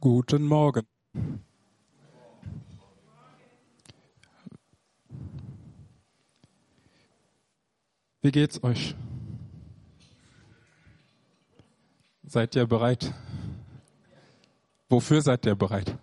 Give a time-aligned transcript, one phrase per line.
[0.00, 0.86] Guten Morgen.
[8.20, 8.94] Wie geht's euch?
[12.22, 13.12] Seid ihr bereit?
[14.88, 15.98] Wofür seid ihr bereit?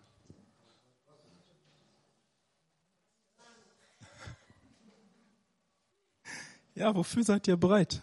[6.73, 8.01] Ja, wofür seid ihr bereit?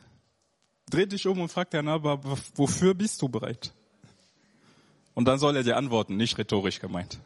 [0.89, 2.23] Dreh dich um und frag deinen Nachbar,
[2.55, 3.75] wofür bist du bereit?
[5.15, 7.21] Und dann soll er dir antworten, nicht rhetorisch gemeint.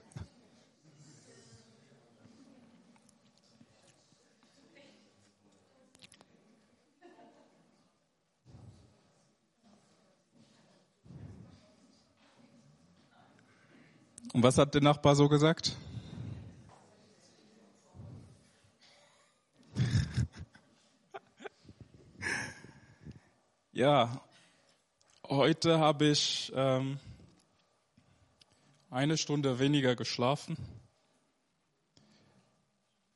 [14.37, 15.77] Und was hat der Nachbar so gesagt?
[23.73, 24.21] ja,
[25.27, 26.99] heute habe ich ähm,
[28.97, 30.57] eine Stunde weniger geschlafen.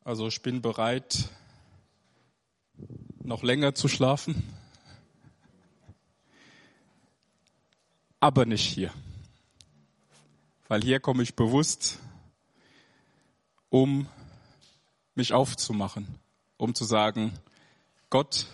[0.05, 1.31] Also ich bin bereit,
[3.23, 4.47] noch länger zu schlafen,
[8.21, 8.93] aber nicht hier.
[10.69, 11.99] Weil hier komme ich bewusst,
[13.71, 14.07] um
[15.15, 16.07] mich aufzumachen,
[16.59, 17.33] um zu sagen,
[18.11, 18.49] Gott,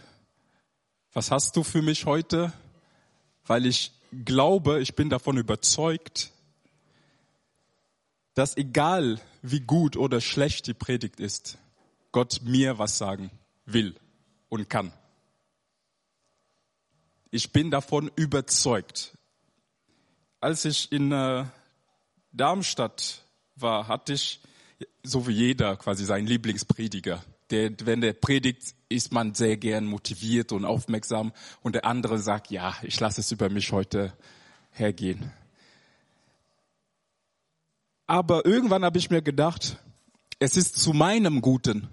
[1.12, 2.52] was hast du für mich heute?
[3.47, 3.91] Weil ich
[4.24, 6.30] glaube, ich bin davon überzeugt,
[8.36, 11.58] dass egal wie gut oder schlecht die Predigt ist,
[12.12, 13.30] Gott mir was sagen
[13.64, 13.96] will
[14.50, 14.92] und kann.
[17.30, 19.16] Ich bin davon überzeugt.
[20.38, 21.46] Als ich in äh,
[22.30, 24.41] Darmstadt war, hatte ich,
[25.02, 27.25] so wie jeder, quasi seinen Lieblingsprediger.
[27.50, 31.32] Der, wenn der predigt, ist man sehr gern motiviert und aufmerksam
[31.62, 34.12] und der andere sagt, ja, ich lasse es über mich heute
[34.70, 35.32] hergehen.
[38.06, 39.78] Aber irgendwann habe ich mir gedacht,
[40.39, 41.89] es ist zu meinem Guten,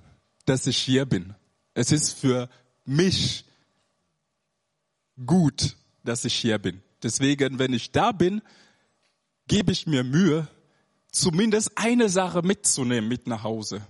[0.46, 1.34] dass ich hier bin.
[1.74, 2.50] Es ist für
[2.86, 3.46] mich
[5.26, 6.82] gut, dass ich hier bin.
[7.02, 8.42] Deswegen, wenn ich da bin,
[9.48, 10.48] gebe ich mir Mühe,
[11.12, 13.82] zumindest eine Sache mitzunehmen mit nach Hause.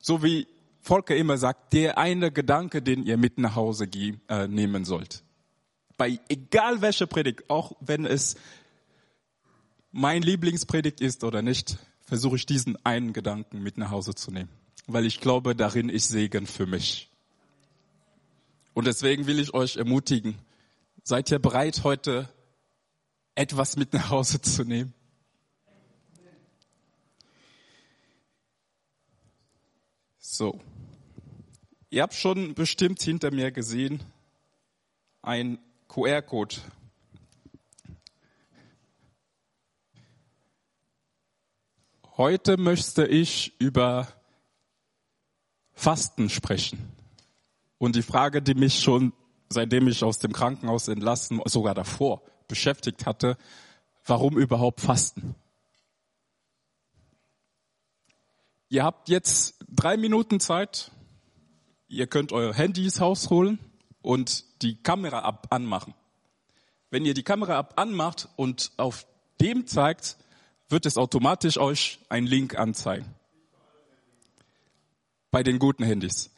[0.00, 0.46] So wie
[0.80, 3.88] Volker immer sagt, der eine Gedanke, den ihr mit nach Hause
[4.28, 5.24] äh, nehmen sollt.
[5.96, 8.36] Bei egal welcher Predigt, auch wenn es
[9.92, 14.50] mein Lieblingspredigt ist oder nicht, versuche ich diesen einen Gedanken mit nach Hause zu nehmen,
[14.86, 17.10] weil ich glaube, darin ist Segen für mich.
[18.74, 20.38] Und deswegen will ich euch ermutigen,
[21.02, 22.28] seid ihr bereit, heute
[23.34, 24.92] etwas mit nach Hause zu nehmen?
[30.18, 30.60] So.
[31.88, 34.02] Ihr habt schon bestimmt hinter mir gesehen,
[35.22, 35.58] ein
[35.88, 36.56] QR-Code
[42.16, 44.08] Heute möchte ich über
[45.74, 46.90] Fasten sprechen.
[47.76, 49.12] Und die Frage, die mich schon
[49.48, 53.36] seitdem ich aus dem Krankenhaus entlassen, sogar davor beschäftigt hatte,
[54.04, 55.34] warum überhaupt Fasten?
[58.68, 60.90] Ihr habt jetzt drei Minuten Zeit.
[61.88, 63.58] Ihr könnt euer Handys rausholen
[64.02, 65.94] und die Kamera ab anmachen.
[66.90, 69.06] Wenn ihr die Kamera ab anmacht und auf
[69.40, 70.16] dem zeigt,
[70.68, 73.14] wird es automatisch euch einen Link anzeigen.
[75.30, 76.30] Bei den guten Handys.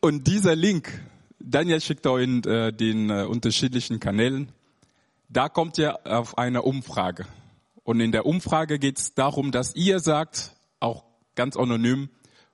[0.00, 1.00] Und dieser Link,
[1.40, 4.52] Daniel schickt euch in äh, den äh, unterschiedlichen Kanälen,
[5.28, 7.26] da kommt ihr auf eine Umfrage.
[7.82, 11.04] Und in der Umfrage geht es darum, dass ihr sagt, auch
[11.34, 12.08] ganz anonym,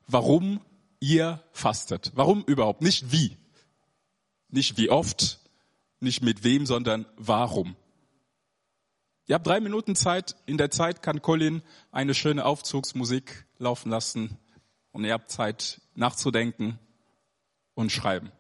[0.07, 0.61] warum
[1.01, 2.13] ihr fastet.
[2.15, 2.81] Warum überhaupt?
[2.83, 3.37] Nicht wie.
[4.49, 5.41] Nicht wie oft,
[6.01, 7.77] nicht mit wem, sondern warum.
[9.27, 10.37] Ihr habt drei Minuten Zeit.
[10.47, 14.39] In der Zeit kann Colin eine schöne Aufzugsmusik laufen lassen
[14.91, 16.79] und ihr habt Zeit nachzudenken
[17.75, 18.33] und schreiben.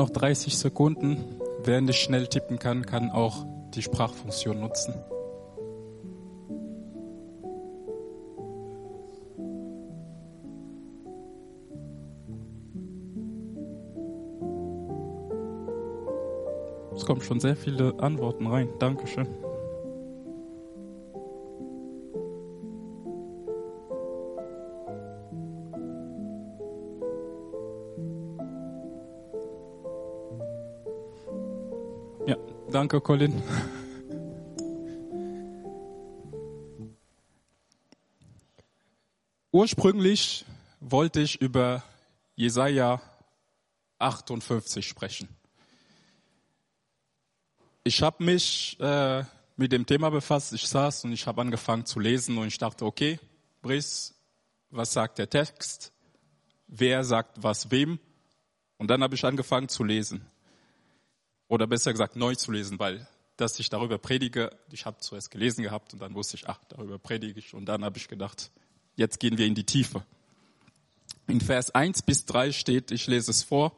[0.00, 1.18] Noch 30 Sekunden.
[1.62, 3.44] Wer nicht schnell tippen kann, kann auch
[3.74, 4.94] die Sprachfunktion nutzen.
[16.96, 18.70] Es kommen schon sehr viele Antworten rein.
[18.78, 19.28] Dankeschön.
[32.90, 33.42] Danke, Colin.
[39.52, 40.44] Ursprünglich
[40.80, 41.84] wollte ich über
[42.34, 43.00] Jesaja
[43.98, 45.28] 58 sprechen.
[47.84, 49.24] Ich habe mich äh,
[49.56, 50.52] mit dem Thema befasst.
[50.52, 53.18] Ich saß und ich habe angefangen zu lesen und ich dachte, okay,
[53.62, 54.14] Brice,
[54.70, 55.92] was sagt der Text?
[56.66, 57.98] Wer sagt was wem?
[58.78, 60.26] Und dann habe ich angefangen zu lesen.
[61.50, 63.06] Oder besser gesagt, neu zu lesen, weil
[63.36, 66.98] dass ich darüber predige, ich habe zuerst gelesen gehabt und dann wusste ich, ach, darüber
[66.98, 67.54] predige ich.
[67.54, 68.50] Und dann habe ich gedacht,
[68.94, 70.04] jetzt gehen wir in die Tiefe.
[71.26, 73.72] In Vers 1 bis 3 steht, ich lese es vor,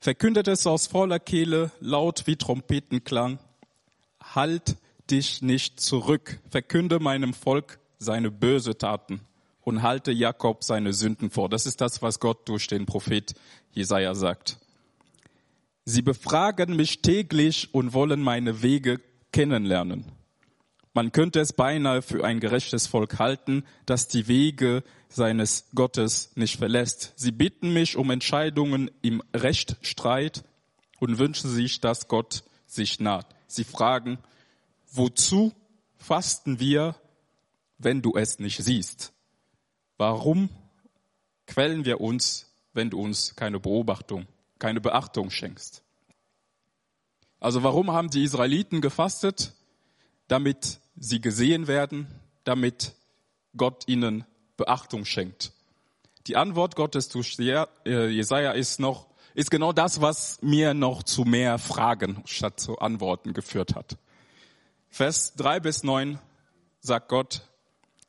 [0.00, 3.38] verkündet es aus voller Kehle, laut wie Trompetenklang,
[4.22, 4.76] halt
[5.10, 9.20] dich nicht zurück, verkünde meinem Volk seine böse Taten
[9.60, 11.50] und halte Jakob seine Sünden vor.
[11.50, 13.34] Das ist das, was Gott durch den Prophet
[13.72, 14.58] Jesaja sagt.
[15.84, 19.00] Sie befragen mich täglich und wollen meine Wege
[19.32, 20.06] kennenlernen.
[20.94, 26.56] Man könnte es beinahe für ein gerechtes Volk halten, das die Wege seines Gottes nicht
[26.56, 27.12] verlässt.
[27.16, 30.44] Sie bitten mich um Entscheidungen im Rechtsstreit
[31.00, 33.26] und wünschen sich, dass Gott sich naht.
[33.46, 34.18] Sie fragen,
[34.90, 35.52] wozu
[35.96, 36.94] fasten wir,
[37.78, 39.12] wenn du es nicht siehst?
[39.98, 40.48] Warum
[41.46, 44.26] quälen wir uns, wenn du uns keine Beobachtung,
[44.58, 45.82] keine Beachtung schenkst?
[47.40, 49.52] Also warum haben die Israeliten gefastet?
[50.28, 52.06] Damit sie gesehen werden,
[52.44, 52.94] damit
[53.56, 54.24] Gott ihnen
[54.56, 55.52] Beachtung schenkt.
[56.26, 61.24] Die Antwort Gottes durch äh, Jesaja ist noch, ist genau das, was mir noch zu
[61.24, 63.98] mehr Fragen statt zu Antworten geführt hat.
[64.88, 66.18] Vers drei bis neun
[66.80, 67.42] sagt Gott,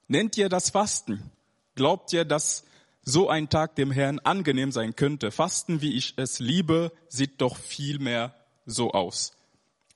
[0.08, 1.32] nennt ihr das Fasten?
[1.76, 2.64] Glaubt ihr, dass
[3.06, 5.32] so ein Tag dem Herrn angenehm sein könnte?
[5.32, 8.36] Fasten, wie ich es liebe, sieht doch viel mehr
[8.66, 9.34] so aus.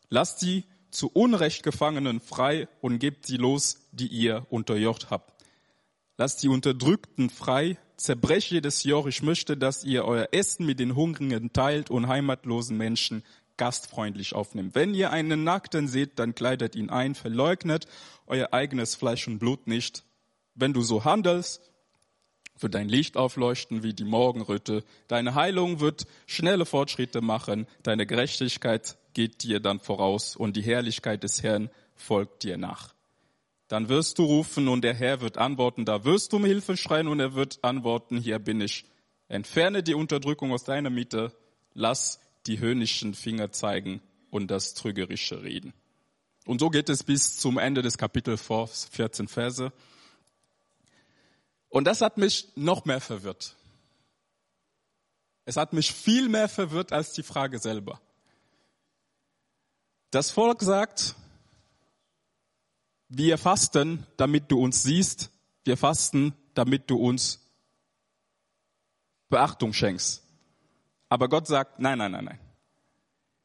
[0.09, 5.33] Lasst die zu Unrecht Gefangenen frei und gebt sie los, die ihr unterjocht habt.
[6.17, 9.07] Lasst die Unterdrückten frei, zerbrech jedes Joch.
[9.07, 13.23] Ich möchte, dass ihr euer Essen mit den Hungrigen teilt und heimatlosen Menschen
[13.57, 14.75] gastfreundlich aufnimmt.
[14.75, 17.87] Wenn ihr einen Nackten seht, dann kleidet ihn ein, verleugnet
[18.25, 20.03] euer eigenes Fleisch und Blut nicht.
[20.55, 21.68] Wenn du so handelst,
[22.59, 24.83] wird dein Licht aufleuchten wie die Morgenröte.
[25.07, 27.67] Deine Heilung wird schnelle Fortschritte machen.
[27.83, 32.93] Deine Gerechtigkeit geht dir dann voraus und die Herrlichkeit des Herrn folgt dir nach.
[33.67, 35.85] Dann wirst du rufen und der Herr wird antworten.
[35.85, 38.85] Da wirst du um Hilfe schreien und er wird antworten, hier bin ich.
[39.27, 41.31] Entferne die Unterdrückung aus deiner Mitte.
[41.73, 44.01] Lass die höhnischen Finger zeigen
[44.31, 45.73] und das trügerische reden.
[46.45, 48.41] Und so geht es bis zum Ende des Kapitels
[48.91, 49.71] 14 Verse.
[51.69, 53.55] Und das hat mich noch mehr verwirrt.
[55.45, 58.01] Es hat mich viel mehr verwirrt als die Frage selber.
[60.11, 61.15] Das Volk sagt,
[63.07, 65.31] wir fasten, damit du uns siehst.
[65.63, 67.39] Wir fasten, damit du uns
[69.29, 70.23] Beachtung schenkst.
[71.09, 72.39] Aber Gott sagt, nein, nein, nein, nein.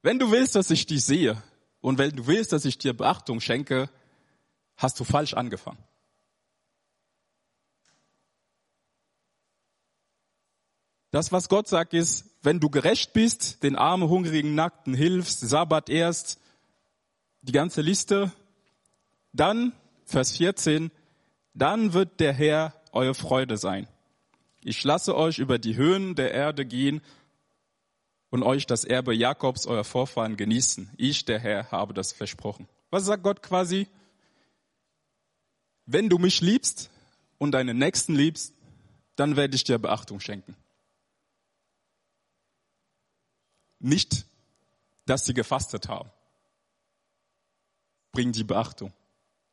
[0.02, 1.42] Wenn du willst, dass ich dich sehe
[1.80, 3.88] und wenn du willst, dass ich dir Beachtung schenke,
[4.76, 5.82] hast du falsch angefangen.
[11.14, 15.88] Das, was Gott sagt, ist, wenn du gerecht bist, den armen, hungrigen, nackten hilfst, Sabbat
[15.88, 16.40] erst,
[17.42, 18.32] die ganze Liste,
[19.32, 19.72] dann,
[20.06, 20.90] Vers 14,
[21.54, 23.86] dann wird der Herr eure Freude sein.
[24.60, 27.00] Ich lasse euch über die Höhen der Erde gehen
[28.30, 30.90] und euch das Erbe Jakobs, euer Vorfahren, genießen.
[30.96, 32.66] Ich, der Herr, habe das versprochen.
[32.90, 33.86] Was sagt Gott quasi?
[35.86, 36.90] Wenn du mich liebst
[37.38, 38.52] und deinen Nächsten liebst,
[39.14, 40.56] dann werde ich dir Beachtung schenken.
[43.84, 44.24] Nicht,
[45.04, 46.10] dass sie gefastet haben,
[48.12, 48.94] bringen die Beachtung,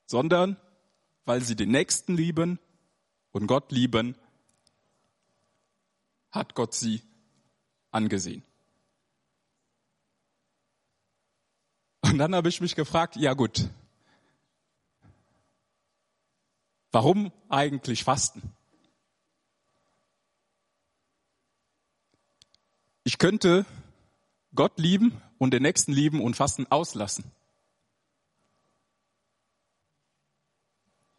[0.05, 0.55] sondern
[1.25, 2.57] weil sie den Nächsten lieben
[3.33, 4.15] und Gott lieben,
[6.31, 7.01] hat Gott sie
[7.91, 8.43] angesehen.
[11.99, 13.69] Und dann habe ich mich gefragt, ja gut,
[16.91, 18.55] warum eigentlich fasten?
[23.03, 23.65] ich könnte
[24.53, 27.23] Gott lieben und den Nächsten lieben und Fasten auslassen.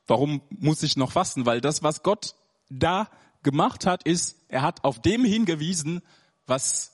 [0.06, 1.46] Warum muss ich noch fasten?
[1.46, 2.34] Weil das, was Gott
[2.68, 3.08] da
[3.42, 6.02] gemacht hat, ist, er hat auf dem hingewiesen,
[6.46, 6.92] was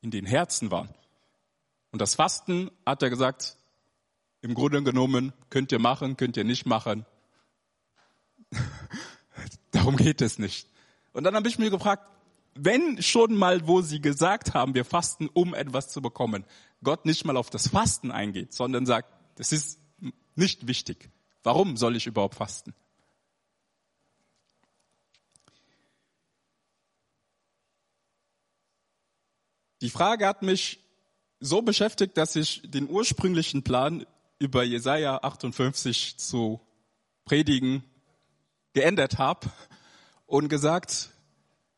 [0.00, 0.88] in den Herzen war.
[1.92, 3.56] Und das Fasten, hat er gesagt,
[4.42, 7.04] im Grunde genommen könnt ihr machen, könnt ihr nicht machen.
[9.70, 10.68] Darum geht es nicht.
[11.12, 12.06] Und dann habe ich mir gefragt,
[12.54, 16.44] wenn schon mal, wo sie gesagt haben, wir fasten, um etwas zu bekommen,
[16.82, 19.80] Gott nicht mal auf das Fasten eingeht, sondern sagt, das ist
[20.34, 21.10] nicht wichtig.
[21.42, 22.74] Warum soll ich überhaupt fasten?
[29.80, 30.80] Die Frage hat mich
[31.38, 34.04] so beschäftigt, dass ich den ursprünglichen Plan
[34.38, 36.60] über Jesaja 58 zu
[37.24, 37.82] predigen
[38.74, 39.50] geändert habe
[40.26, 41.10] und gesagt,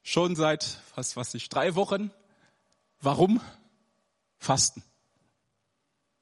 [0.02, 2.10] schon seit, was weiß ich, drei Wochen,
[3.00, 3.40] warum
[4.38, 4.82] fasten?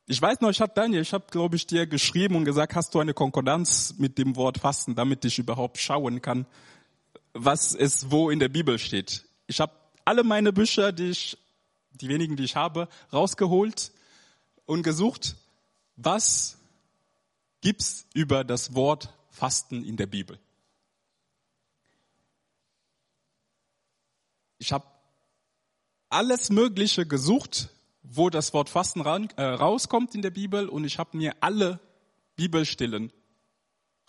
[0.06, 2.94] Ich weiß noch, ich habe Daniel, ich habe, glaube ich, dir geschrieben und gesagt, hast
[2.94, 6.46] du eine Konkordanz mit dem Wort Fasten, damit ich überhaupt schauen kann,
[7.32, 9.24] was es wo in der Bibel steht.
[9.46, 9.72] Ich habe
[10.04, 11.38] alle meine Bücher, die ich,
[11.92, 13.92] die wenigen, die ich habe, rausgeholt
[14.66, 15.36] und gesucht,
[15.96, 16.58] was
[17.60, 20.40] gibt's über das Wort Fasten in der Bibel.
[24.60, 24.86] Ich habe
[26.10, 27.70] alles Mögliche gesucht,
[28.02, 31.80] wo das Wort Fasten äh, rauskommt in der Bibel und ich habe mir alle
[32.36, 33.10] Bibelstellen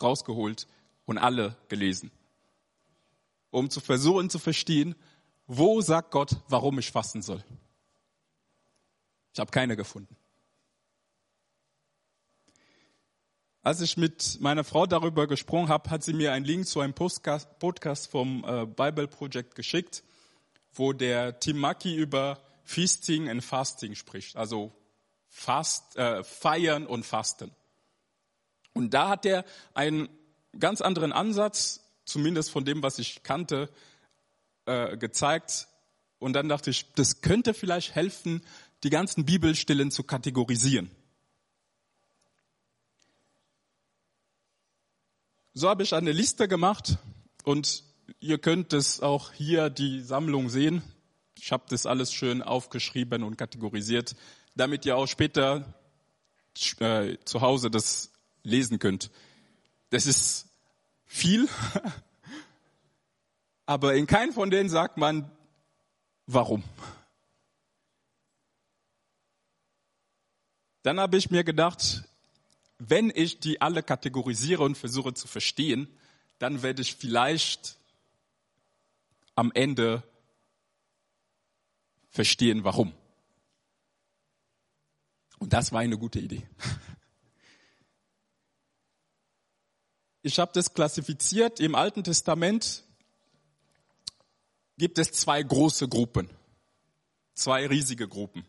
[0.02, 0.68] rausgeholt
[1.06, 2.12] und alle gelesen,
[3.50, 4.96] um zu versuchen zu verstehen,
[5.48, 7.42] wo sagt Gott, warum ich fasten soll.
[9.34, 10.18] Ich habe keine gefunden.
[13.62, 16.94] Als ich mit meiner Frau darüber gesprochen habe, hat sie mir einen Link zu einem
[16.94, 20.04] Podcast vom äh, Bible Project geschickt,
[20.74, 24.72] wo der Tim Mackie über Feasting and Fasting spricht, also
[25.28, 27.52] fast, äh, feiern und fasten.
[28.74, 30.10] Und da hat er einen
[30.58, 33.70] ganz anderen Ansatz, zumindest von dem, was ich kannte,
[34.66, 35.68] äh, gezeigt.
[36.20, 38.42] Und dann dachte ich, das könnte vielleicht helfen,
[38.84, 40.90] die ganzen Bibelstellen zu kategorisieren.
[45.54, 46.98] So habe ich eine Liste gemacht
[47.44, 47.84] und
[48.20, 50.82] ihr könnt es auch hier die Sammlung sehen.
[51.38, 54.16] Ich habe das alles schön aufgeschrieben und kategorisiert,
[54.56, 55.74] damit ihr auch später
[56.80, 58.12] äh, zu Hause das
[58.44, 59.12] lesen könnt.
[59.90, 60.48] Das ist
[61.06, 61.48] viel,
[63.66, 65.30] aber in keinem von denen sagt man,
[66.28, 66.64] warum.
[70.84, 72.04] Dann habe ich mir gedacht,
[72.80, 75.88] wenn ich die alle kategorisiere und versuche zu verstehen,
[76.40, 77.78] dann werde ich vielleicht
[79.36, 80.04] am Ende
[82.10, 82.94] verstehen, warum.
[85.40, 86.48] Und das war eine gute Idee.
[90.24, 91.60] Ich habe das klassifiziert.
[91.60, 92.84] Im Alten Testament
[94.78, 96.30] gibt es zwei große Gruppen,
[97.34, 98.46] zwei riesige Gruppen.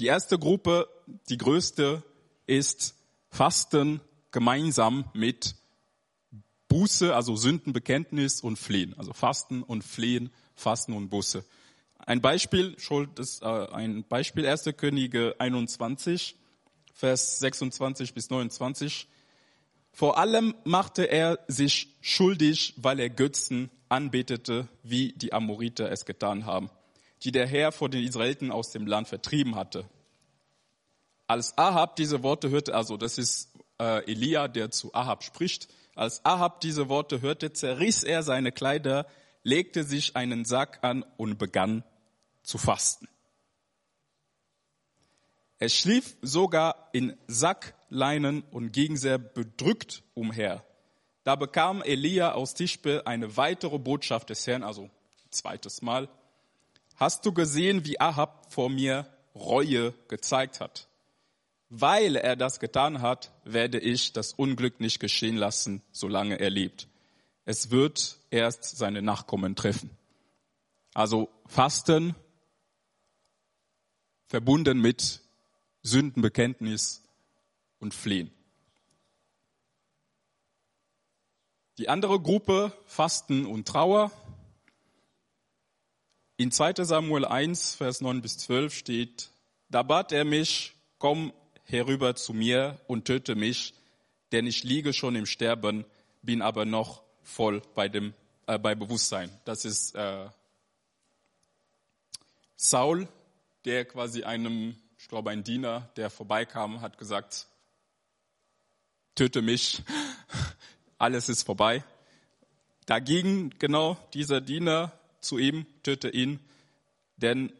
[0.00, 0.88] Die erste Gruppe,
[1.28, 2.02] die größte,
[2.46, 2.96] ist
[3.30, 4.00] Fasten
[4.32, 5.54] gemeinsam mit
[6.72, 8.94] Buße, also Sündenbekenntnis und Flehen.
[8.96, 11.44] Also Fasten und Flehen, Fasten und Buße.
[11.98, 14.70] Ein Beispiel, Schuld ist äh, ein Beispiel 1.
[14.78, 16.34] Könige 21,
[16.94, 19.06] Vers 26 bis 29.
[19.92, 26.46] Vor allem machte er sich schuldig, weil er Götzen anbetete, wie die Amoriter es getan
[26.46, 26.70] haben,
[27.22, 29.84] die der Herr vor den Israeliten aus dem Land vertrieben hatte.
[31.26, 36.24] Als Ahab diese Worte hörte, also das ist äh, Elia, der zu Ahab spricht, als
[36.24, 39.06] Ahab diese Worte hörte, zerriss er seine Kleider,
[39.42, 41.84] legte sich einen Sack an und begann
[42.42, 43.08] zu fasten.
[45.58, 50.64] Er schlief sogar in Sackleinen und ging sehr bedrückt umher.
[51.24, 54.90] Da bekam Elia aus Tischbe eine weitere Botschaft des Herrn, also
[55.30, 56.08] zweites Mal.
[56.96, 60.88] Hast du gesehen, wie Ahab vor mir Reue gezeigt hat?
[61.74, 66.86] Weil er das getan hat, werde ich das Unglück nicht geschehen lassen, solange er lebt.
[67.46, 69.88] Es wird erst seine Nachkommen treffen.
[70.92, 72.14] Also Fasten
[74.26, 75.22] verbunden mit
[75.82, 77.04] Sündenbekenntnis
[77.78, 78.30] und Flehen.
[81.78, 84.10] Die andere Gruppe Fasten und Trauer.
[86.36, 89.30] In 2 Samuel 1, Vers 9 bis 12 steht,
[89.70, 91.32] da bat er mich, komm
[91.72, 93.74] herüber zu mir und töte mich,
[94.30, 95.84] denn ich liege schon im Sterben,
[96.22, 98.14] bin aber noch voll bei dem
[98.46, 99.30] äh, bei Bewusstsein.
[99.44, 100.28] Das ist äh,
[102.56, 103.08] Saul,
[103.64, 107.46] der quasi einem, ich glaube, ein Diener, der vorbeikam, hat gesagt,
[109.14, 109.82] töte mich,
[110.98, 111.84] alles ist vorbei.
[112.86, 116.40] Dagegen genau dieser Diener zu ihm, töte ihn,
[117.16, 117.52] denn,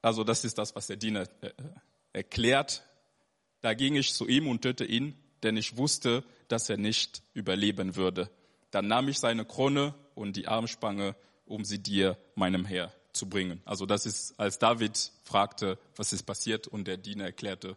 [0.00, 1.50] also das ist das, was der Diener äh,
[2.12, 2.82] erklärt.
[3.60, 7.96] Da ging ich zu ihm und töte ihn, denn ich wusste, dass er nicht überleben
[7.96, 8.30] würde.
[8.70, 11.14] Dann nahm ich seine Krone und die Armspange,
[11.46, 13.60] um sie dir, meinem Herr, zu bringen.
[13.64, 17.76] Also das ist, als David fragte, was ist passiert, und der Diener erklärte,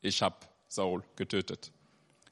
[0.00, 0.36] ich habe
[0.68, 1.72] Saul getötet.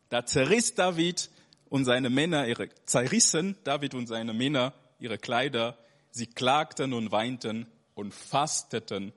[0.08, 1.30] Da zerriss David
[1.68, 5.78] und seine Männer ihre, zerrissen David und seine Männer ihre Kleider,
[6.10, 9.12] sie klagten und weinten und fasteten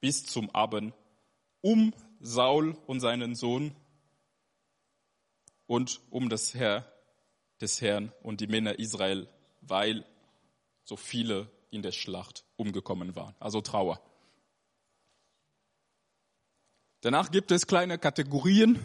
[0.00, 0.94] bis zum Abend
[1.60, 3.74] um Saul und seinen Sohn
[5.66, 6.90] und um das Herr
[7.60, 9.28] des Herrn und die Männer Israel,
[9.60, 10.04] weil
[10.84, 13.34] so viele in der Schlacht umgekommen waren.
[13.40, 14.00] Also Trauer.
[17.00, 18.80] Danach gibt es kleine Kategorien,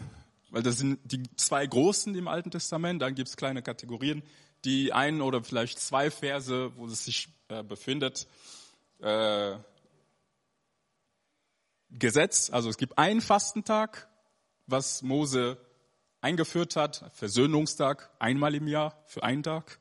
[0.50, 3.00] weil das sind die zwei großen im Alten Testament.
[3.02, 4.22] Dann gibt es kleine Kategorien,
[4.64, 8.26] die ein oder vielleicht zwei Verse, wo es sich äh, befindet.
[9.00, 9.56] Äh,
[11.98, 14.08] Gesetz, also es gibt einen Fastentag,
[14.66, 15.58] was Mose
[16.20, 19.78] eingeführt hat, Versöhnungstag, einmal im Jahr für einen Tag.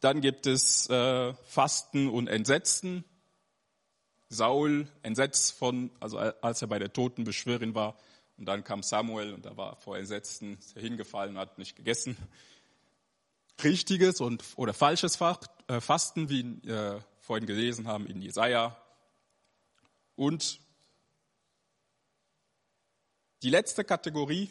[0.00, 3.04] Dann gibt es äh, Fasten und Entsetzen.
[4.28, 7.96] Saul entsetzt von, also als er bei der Totenbeschwörerin war.
[8.36, 12.16] Und dann kam Samuel und da war vor Entsetzen hingefallen und hat nicht gegessen.
[13.64, 18.76] Richtiges und oder falsches äh, Fasten, wie wir äh, vorhin gelesen haben in Jesaja.
[20.18, 20.58] Und
[23.44, 24.50] die letzte Kategorie,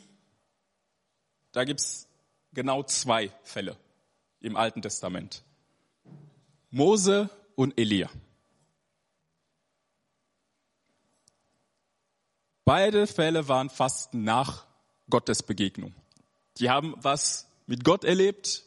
[1.52, 2.08] da gibt es
[2.54, 3.76] genau zwei Fälle
[4.40, 5.44] im Alten Testament.
[6.70, 8.10] Mose und Elia.
[12.64, 14.66] Beide Fälle waren fast nach
[15.10, 15.94] Gottes Begegnung.
[16.60, 18.64] Die haben was mit Gott erlebt,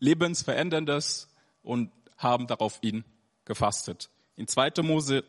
[0.00, 1.30] lebensveränderndes
[1.62, 3.06] und haben darauf ihn
[3.46, 4.10] gefastet.
[4.36, 4.82] In 2.
[4.82, 5.24] Mose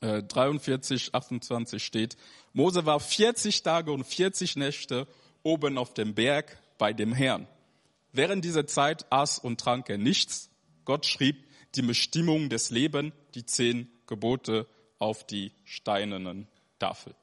[0.00, 2.16] 43, äh, 28 steht,
[2.52, 5.06] Mose war 40 Tage und 40 Nächte
[5.42, 7.48] oben auf dem Berg bei dem Herrn.
[8.12, 10.50] Während dieser Zeit aß und trank er nichts.
[10.84, 14.66] Gott schrieb die Bestimmung des Lebens, die zehn Gebote
[14.98, 17.14] auf die steinernen Tafel.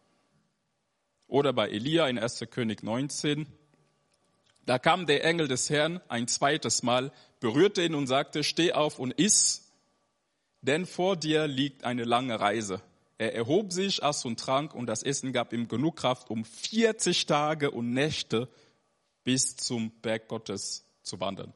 [1.28, 2.46] Oder bei Elia in 1.
[2.52, 3.48] König 19.
[4.66, 9.00] Da kam der Engel des Herrn ein zweites Mal, berührte ihn und sagte, steh auf
[9.00, 9.65] und iss,
[10.66, 12.82] denn vor dir liegt eine lange Reise.
[13.18, 17.26] Er erhob sich, aß und trank, und das Essen gab ihm genug Kraft, um 40
[17.26, 18.50] Tage und Nächte
[19.24, 21.54] bis zum Berg Gottes zu wandern.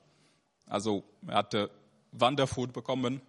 [0.65, 1.71] Also er hatte
[2.11, 3.21] Wanderfood bekommen,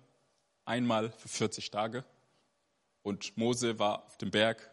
[0.64, 2.04] einmal für 40 Tage.
[3.02, 4.70] Und Mose war auf dem Berg,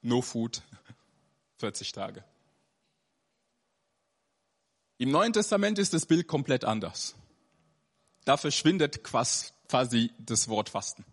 [0.00, 0.62] no food,
[1.58, 2.24] 40 Tage.
[4.98, 7.14] Im Neuen Testament ist das Bild komplett anders.
[8.24, 9.52] Da verschwindet quasi
[10.18, 11.04] das Wort Fasten.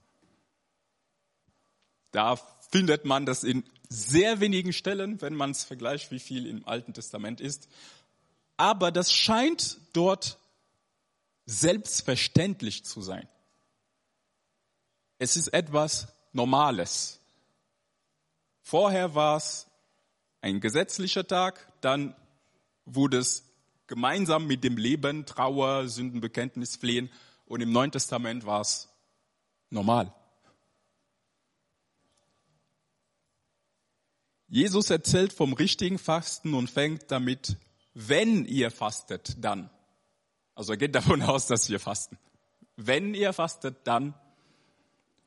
[2.12, 2.36] Da
[2.72, 6.94] findet man das in sehr wenigen Stellen, wenn man es vergleicht, wie viel im Alten
[6.94, 7.68] Testament ist.
[8.58, 10.38] Aber das scheint dort
[11.46, 13.28] selbstverständlich zu sein.
[15.18, 17.20] Es ist etwas Normales.
[18.62, 19.68] Vorher war es
[20.42, 22.16] ein gesetzlicher Tag, dann
[22.86, 23.44] wurde es
[23.88, 27.10] gemeinsam mit dem Leben, Trauer, Sündenbekenntnis, Flehen
[27.50, 28.88] und im Neuen Testament war es
[29.70, 30.14] normal.
[34.48, 37.58] Jesus erzählt vom richtigen Fasten und fängt damit,
[37.94, 39.70] wenn ihr fastet, dann.
[40.56, 42.18] Also er geht davon aus, dass wir fasten.
[42.76, 44.14] Wenn ihr fastet, dann.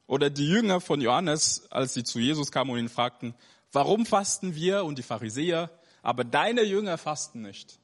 [0.06, 3.35] Oder die Jünger von Johannes, als sie zu Jesus kamen und ihn fragten,
[3.72, 5.70] warum fasten wir und die Pharisäer,
[6.02, 7.78] aber deine Jünger fasten nicht?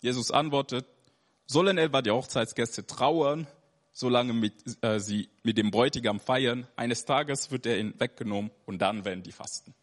[0.00, 0.86] Jesus antwortet,
[1.48, 3.48] sollen etwa die Hochzeitsgäste trauern,
[3.92, 6.68] solange mit, äh, sie mit dem Bräutigam feiern?
[6.76, 9.74] Eines Tages wird er ihn weggenommen und dann werden die fasten.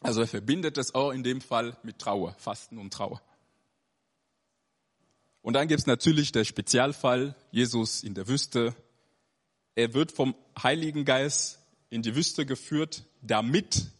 [0.00, 3.20] Also er verbindet es auch in dem Fall mit Trauer, Fasten und Trauer.
[5.42, 8.74] Und dann gibt es natürlich der Spezialfall, Jesus in der Wüste.
[9.74, 13.90] Er wird vom Heiligen Geist in die Wüste geführt, damit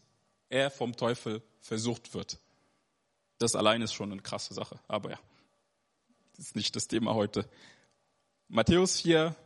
[0.49, 2.39] er vom Teufel versucht wird.
[3.39, 4.79] Das allein ist schon eine krasse Sache.
[4.89, 5.19] Aber ja,
[6.41, 7.47] das ist nicht das Thema heute.
[8.49, 9.37] Matthäus 4,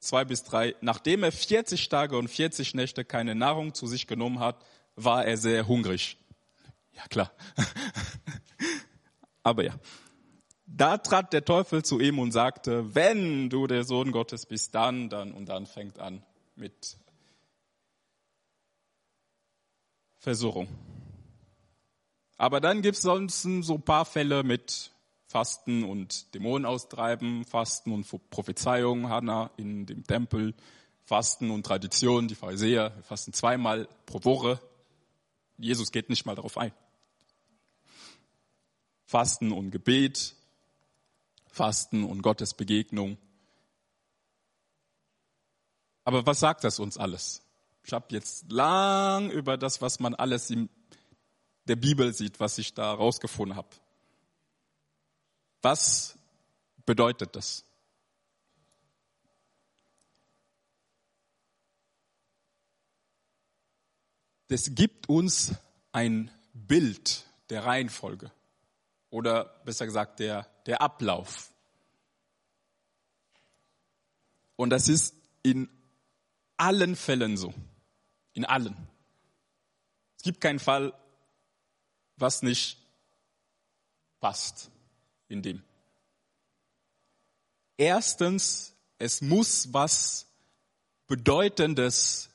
[0.00, 0.74] 2 bis 3.
[0.80, 4.60] Nachdem er 40 Tage und 40 Nächte keine Nahrung zu sich genommen hat,
[4.96, 6.18] war er sehr hungrig.
[6.92, 7.30] Ja klar.
[9.44, 9.78] Aber ja.
[10.66, 15.08] Da trat der Teufel zu ihm und sagte, wenn du der Sohn Gottes bist, dann,
[15.08, 16.20] dann und dann fängt an
[16.56, 16.96] mit
[20.16, 20.66] Versuchung.
[22.36, 24.90] Aber dann gibt es sonst so ein paar Fälle mit
[25.28, 30.54] Fasten und Dämonen austreiben, Fasten und Prophezeiung, Hannah in dem Tempel,
[31.04, 34.60] Fasten und Tradition, die Pharisäer fasten zweimal pro Woche.
[35.58, 36.72] Jesus geht nicht mal darauf ein.
[39.04, 40.34] Fasten und Gebet,
[41.46, 43.18] Fasten und Gottes Begegnung.
[46.04, 47.42] Aber was sagt das uns alles?
[47.84, 50.70] Ich habe jetzt lang über das, was man alles in
[51.66, 53.68] der Bibel sieht, was ich da rausgefunden habe.
[55.62, 56.16] Was
[56.86, 57.64] bedeutet das?
[64.48, 65.54] Das gibt uns
[65.92, 68.32] ein Bild der Reihenfolge
[69.10, 71.52] oder besser gesagt der, der Ablauf.
[74.56, 75.68] Und das ist in
[76.56, 77.52] allen Fällen so.
[78.32, 78.76] In allen.
[80.16, 80.92] Es gibt keinen Fall,
[82.16, 82.78] was nicht
[84.20, 84.70] passt
[85.28, 85.62] in dem.
[87.76, 90.26] Erstens, es muss was
[91.06, 92.30] Bedeutendes,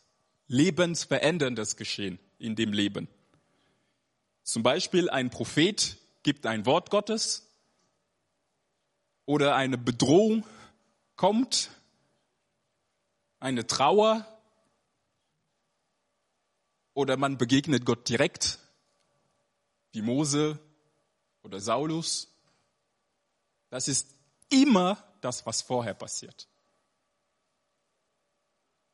[0.47, 3.08] Lebensveränderndes geschehen in dem Leben.
[4.43, 7.47] Zum Beispiel ein Prophet gibt ein Wort Gottes
[9.25, 10.45] oder eine Bedrohung
[11.15, 11.69] kommt,
[13.39, 14.27] eine Trauer
[16.93, 18.60] oder man begegnet Gott direkt,
[19.91, 20.60] wie Mose
[21.43, 22.32] oder Saulus.
[23.73, 24.13] Das ist
[24.51, 26.47] immer das, was vorher passiert.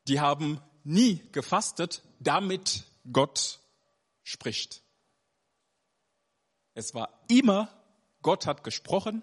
[0.08, 3.60] Die haben nie gefastet, damit Gott
[4.24, 4.82] spricht.
[6.76, 7.68] Es war immer,
[8.22, 9.22] Gott hat gesprochen,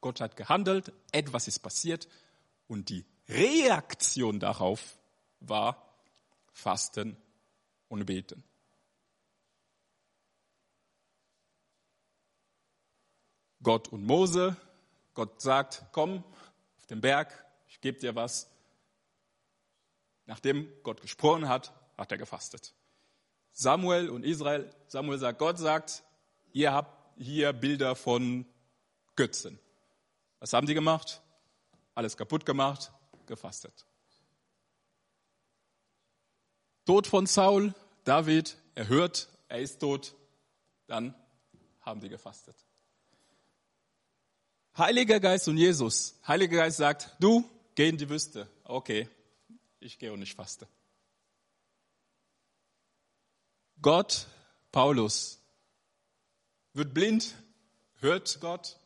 [0.00, 2.08] Gott hat gehandelt, etwas ist passiert
[2.66, 4.98] und die Reaktion darauf
[5.38, 6.00] war
[6.52, 7.16] Fasten
[7.86, 8.42] und Beten.
[13.62, 14.56] Gott und Mose
[15.16, 16.22] Gott sagt, komm
[16.76, 17.32] auf den Berg,
[17.68, 18.50] ich gebe dir was.
[20.26, 22.74] Nachdem Gott gesprochen hat, hat er gefastet.
[23.50, 26.04] Samuel und Israel, Samuel sagt, Gott sagt,
[26.52, 28.44] ihr habt hier Bilder von
[29.16, 29.58] Götzen.
[30.38, 31.22] Was haben die gemacht?
[31.94, 32.92] Alles kaputt gemacht,
[33.24, 33.86] gefastet.
[36.84, 37.74] Tod von Saul,
[38.04, 40.14] David, er hört, er ist tot,
[40.86, 41.14] dann
[41.80, 42.66] haben die gefastet.
[44.78, 46.18] Heiliger Geist und Jesus.
[46.26, 48.46] Heiliger Geist sagt, du geh in die Wüste.
[48.64, 49.08] Okay,
[49.80, 50.68] ich gehe und ich faste.
[53.80, 54.26] Gott,
[54.72, 55.38] Paulus,
[56.74, 57.34] wird blind,
[58.00, 58.78] hört Gott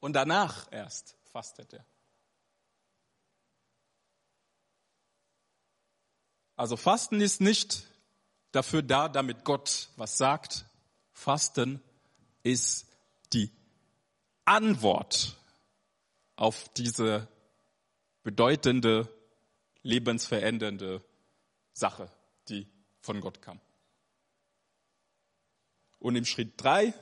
[0.00, 1.86] und danach erst fastet er.
[6.56, 7.84] Also Fasten ist nicht
[8.52, 10.66] dafür da, damit Gott was sagt.
[11.12, 11.80] Fasten
[12.42, 12.86] ist
[13.32, 13.57] die
[14.48, 15.36] Antwort
[16.36, 17.28] auf diese
[18.22, 19.06] bedeutende,
[19.82, 21.04] lebensverändernde
[21.74, 22.10] Sache,
[22.48, 22.66] die
[23.00, 23.60] von Gott kam.
[25.98, 26.94] Und im Schritt drei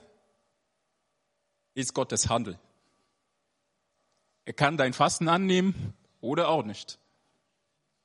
[1.74, 2.59] ist Gottes Handel.
[4.44, 6.98] Er kann dein Fasten annehmen oder auch nicht.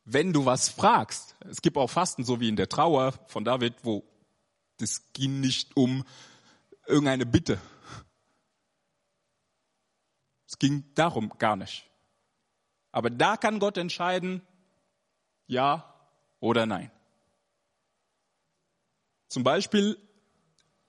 [0.05, 3.73] Wenn du was fragst, es gibt auch Fasten, so wie in der Trauer von David,
[3.81, 4.03] wo
[4.77, 6.05] das ging nicht um
[6.85, 7.59] irgendeine Bitte,
[10.51, 11.89] es ging darum gar nicht.
[12.91, 14.41] Aber da kann Gott entscheiden,
[15.47, 15.95] ja
[16.41, 16.91] oder nein.
[19.29, 19.97] Zum Beispiel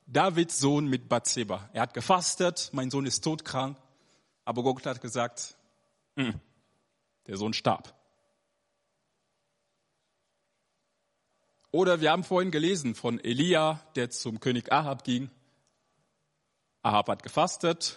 [0.07, 1.71] Davids Sohn mit Bathseba.
[1.73, 3.79] Er hat gefastet, mein Sohn ist todkrank,
[4.45, 5.55] aber Gott hat gesagt,
[6.17, 6.31] mm,
[7.29, 7.95] der Sohn starb.
[11.71, 15.31] Oder wir haben vorhin gelesen von Elia, der zum König Ahab ging.
[16.83, 17.97] Ahab hat gefastet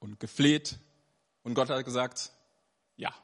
[0.00, 0.80] und gefleht
[1.44, 2.32] und Gott hat gesagt,
[2.96, 3.14] ja,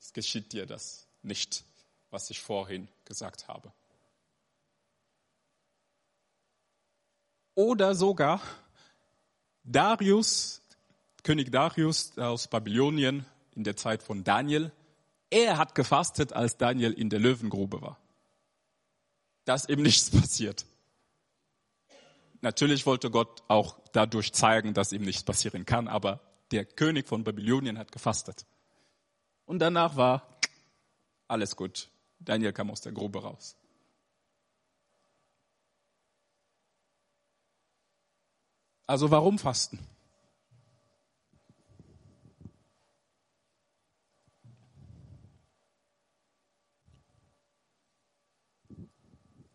[0.00, 1.64] es geschieht dir das nicht,
[2.10, 3.72] was ich vorhin gesagt habe.
[7.54, 8.40] Oder sogar
[9.64, 10.62] Darius,
[11.22, 14.72] König Darius aus Babylonien in der Zeit von Daniel,
[15.30, 17.98] er hat gefastet, als Daniel in der Löwengrube war.
[19.44, 20.64] Da ist eben nichts passiert.
[22.40, 26.20] Natürlich wollte Gott auch dadurch zeigen, dass ihm nichts passieren kann, aber
[26.52, 28.46] der König von Babylonien hat gefastet.
[29.46, 30.38] Und danach war
[31.28, 31.90] alles gut.
[32.20, 33.56] Daniel kam aus der Grube raus.
[38.86, 39.78] Also warum fasten?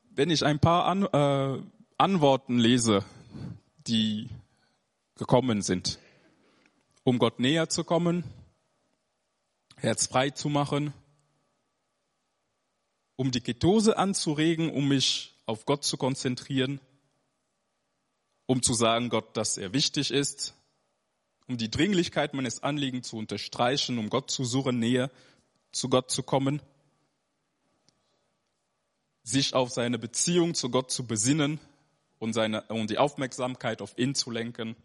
[0.10, 1.63] Wenn ich ein paar An äh,
[1.99, 3.05] Antworten lese,
[3.86, 4.29] die
[5.15, 5.99] gekommen sind,
[7.08, 8.26] um Gott näher zu kommen,
[9.78, 10.93] Herz frei zu machen,
[13.15, 16.82] um die Ketose anzuregen, um mich auf Gott zu konzentrieren,
[18.46, 20.54] um zu sagen Gott, dass er wichtig ist,
[21.48, 25.10] um die Dringlichkeit meines Anliegens zu unterstreichen, um Gott zu suchen, näher
[25.72, 26.62] zu Gott zu kommen,
[29.24, 31.62] sich auf seine Beziehung zu Gott zu besinnen
[32.20, 34.76] und, seine, und die Aufmerksamkeit auf ihn zu lenken,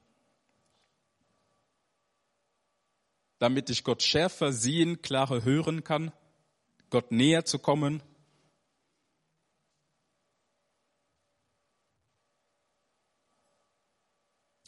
[3.43, 6.13] damit ich Gott schärfer sehen, klarer hören kann,
[6.91, 8.01] Gott näher zu kommen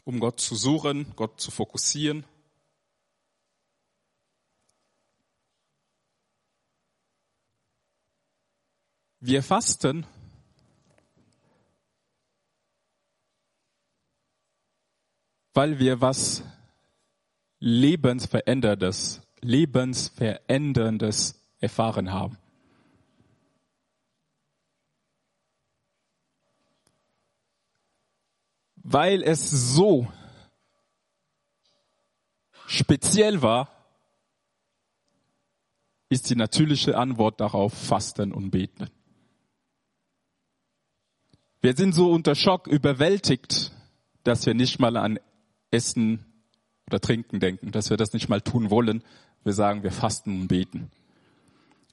[0.04, 2.26] um Gott zu suchen, Gott zu fokussieren.
[9.20, 10.06] Wir fasten,
[15.54, 16.42] weil wir was
[17.66, 22.36] Lebensveränderndes, Lebensveränderndes erfahren haben.
[28.84, 30.06] weil es so
[32.66, 33.70] speziell war,
[36.10, 38.90] ist die natürliche Antwort darauf Fasten und Beten.
[41.62, 43.72] Wir sind so unter Schock überwältigt,
[44.22, 45.18] dass wir nicht mal an
[45.70, 46.33] Essen
[46.86, 49.02] oder Trinken denken, dass wir das nicht mal tun wollen.
[49.42, 50.90] Wir sagen, wir fasten und beten.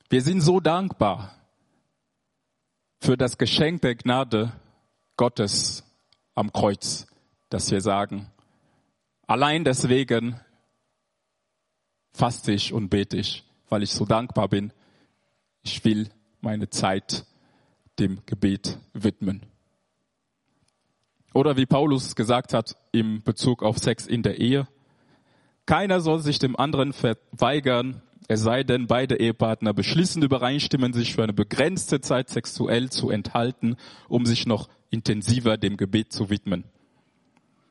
[0.09, 1.35] Wir sind so dankbar
[2.99, 4.51] für das Geschenk der Gnade
[5.17, 5.83] Gottes
[6.35, 7.07] am Kreuz,
[7.49, 8.27] dass wir sagen,
[9.27, 10.39] allein deswegen
[12.13, 14.73] faste ich und bete ich, weil ich so dankbar bin.
[15.63, 16.09] Ich will
[16.41, 17.25] meine Zeit
[17.99, 19.45] dem Gebet widmen.
[21.33, 24.67] Oder wie Paulus gesagt hat im Bezug auf Sex in der Ehe,
[25.71, 31.23] keiner soll sich dem anderen verweigern, es sei denn, beide Ehepartner beschließen übereinstimmen, sich für
[31.23, 33.77] eine begrenzte Zeit sexuell zu enthalten,
[34.09, 36.65] um sich noch intensiver dem Gebet zu widmen.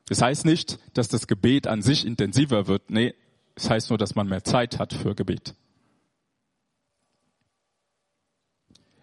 [0.09, 2.91] Das heißt nicht, dass das Gebet an sich intensiver wird.
[2.91, 3.15] Nee,
[3.55, 5.55] es heißt nur, dass man mehr Zeit hat für Gebet.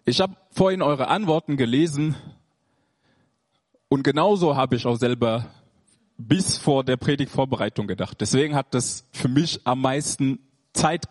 [0.05, 2.15] Ich habe vorhin eure Antworten gelesen
[3.89, 5.51] und genauso habe ich auch selber
[6.17, 8.19] bis vor der Predigtvorbereitung gedacht.
[8.19, 10.39] Deswegen hat das für mich am meisten
[10.73, 11.05] Zeit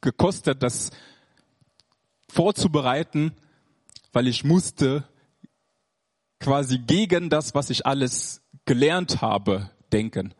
[0.00, 0.90] gekostet, das
[2.28, 3.32] vorzubereiten,
[4.12, 5.04] weil ich musste
[6.38, 10.34] quasi gegen das, was ich alles gelernt habe, denken.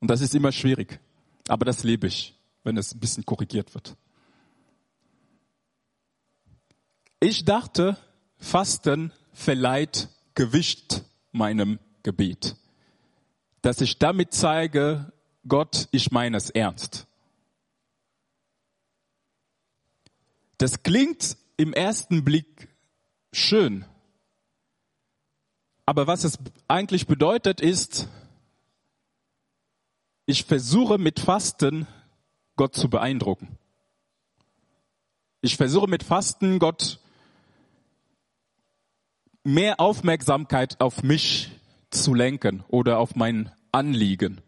[0.00, 1.00] Und das ist immer schwierig.
[1.48, 3.96] Aber das lebe ich, wenn es ein bisschen korrigiert wird.
[7.20, 7.96] Ich dachte,
[8.36, 12.56] Fasten verleiht Gewicht meinem Gebet.
[13.66, 15.12] Dass ich damit zeige,
[15.48, 17.08] Gott, ich meine es ernst.
[20.56, 22.68] Das klingt im ersten Blick
[23.32, 23.84] schön.
[25.84, 28.06] Aber was es eigentlich bedeutet ist,
[30.26, 31.88] ich versuche mit Fasten
[32.54, 33.58] Gott zu beeindrucken.
[35.40, 37.00] Ich versuche mit Fasten Gott
[39.42, 41.50] mehr Aufmerksamkeit auf mich
[41.90, 44.40] zu lenken oder auf mein Anliegen.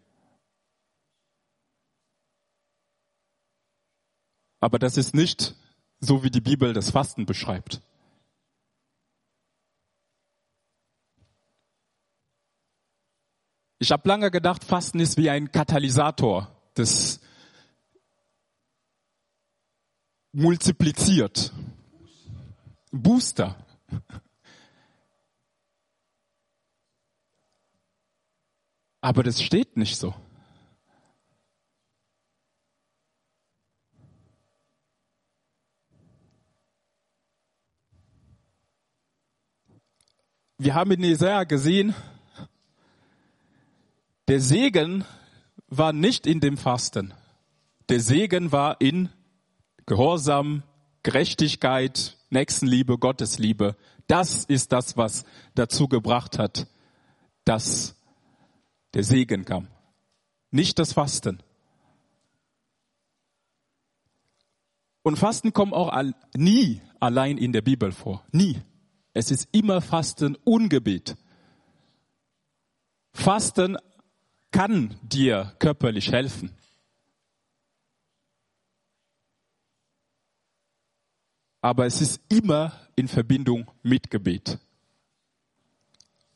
[4.58, 5.54] Aber das ist nicht
[6.00, 7.82] so wie die Bibel das Fasten beschreibt.
[13.78, 17.20] Ich habe lange gedacht, Fasten ist wie ein Katalysator, das
[20.32, 21.52] multipliziert.
[22.90, 23.56] Booster.
[29.00, 30.14] Aber das steht nicht so.
[40.58, 41.94] wir haben in Jesaja gesehen,
[44.26, 45.04] der Segen
[45.68, 47.14] war nicht in dem Fasten.
[47.88, 49.08] Der Segen war in
[49.86, 50.64] Gehorsam,
[51.02, 53.76] Gerechtigkeit, Nächstenliebe, Gottesliebe.
[54.08, 56.66] Das ist das, was dazu gebracht hat,
[57.44, 57.94] dass
[58.94, 59.68] der Segen kam.
[60.50, 61.42] Nicht das Fasten.
[65.02, 65.92] Und Fasten kommt auch
[66.34, 68.24] nie allein in der Bibel vor.
[68.30, 68.60] Nie.
[69.14, 71.16] Es ist immer Fasten und Gebet.
[73.12, 73.76] Fasten
[74.50, 76.54] kann dir körperlich helfen.
[81.60, 84.58] Aber es ist immer in Verbindung mit Gebet.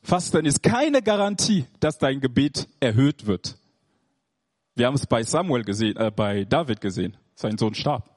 [0.03, 3.57] Fasten ist keine Garantie, dass dein Gebet erhöht wird.
[4.75, 7.17] Wir haben es bei Samuel gesehen, äh, bei David gesehen.
[7.35, 8.09] Sein Sohn starb.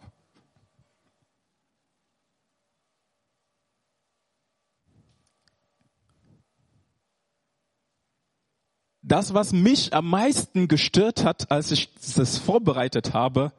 [9.08, 13.52] Das, was mich am meisten gestört hat, als ich das vorbereitet habe,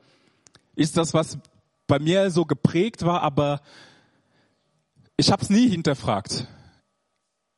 [0.75, 1.39] ist das, was
[1.87, 3.61] bei mir so geprägt war, aber
[5.17, 6.49] ich habe es nie hinterfragt.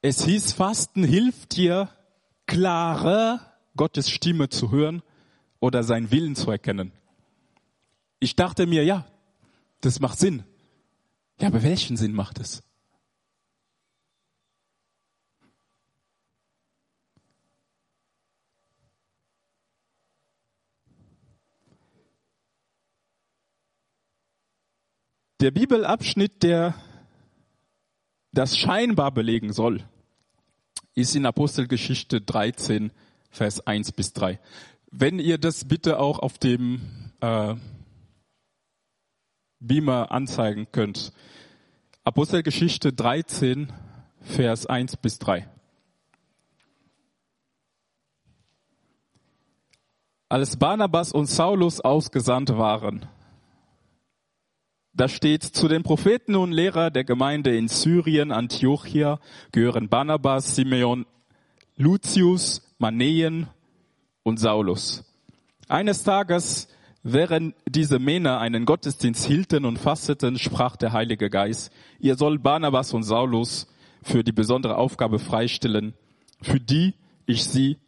[0.01, 1.89] Es hieß, Fasten hilft dir,
[2.47, 5.03] klarer Gottes Stimme zu hören
[5.59, 6.93] oder seinen Willen zu erkennen.
[8.21, 9.07] Ich dachte mir, ja,
[9.81, 10.45] das macht Sinn.
[11.41, 12.63] Ja, aber welchen Sinn macht es?
[25.41, 26.75] Der Bibelabschnitt, der
[28.33, 29.85] das scheinbar belegen soll,
[30.95, 32.91] ist in Apostelgeschichte 13,
[33.31, 34.41] Vers 1 bis 3.
[34.91, 36.81] Wenn ihr das bitte auch auf dem
[37.21, 37.55] äh,
[39.61, 41.13] Beamer anzeigen könnt.
[42.05, 43.73] Apostelgeschichte 13,
[44.21, 45.49] Vers 1 bis 3.
[50.29, 53.07] Als Barnabas und Saulus ausgesandt waren,
[54.99, 59.21] da steht, zu den Propheten und Lehrer der Gemeinde in Syrien, Antiochia,
[59.53, 61.07] gehören Barnabas, Simeon,
[61.77, 63.47] Lucius, Maneen
[64.25, 65.05] und Saulus.
[65.69, 66.67] Eines Tages,
[67.05, 72.93] während diese Männer einen Gottesdienst hielten und fasteten, sprach der Heilige Geist, ihr sollt Barnabas
[72.93, 73.69] und Saulus
[74.03, 75.95] für die besondere Aufgabe freistellen,
[76.43, 76.95] für die
[77.25, 77.79] ich sie